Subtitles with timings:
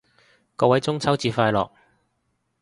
[0.55, 1.69] 各位中秋節快樂